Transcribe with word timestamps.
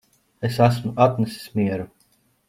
Es 0.47 0.55
esmu 0.67 0.93
atnesis 1.05 1.47
mieru 1.59 1.87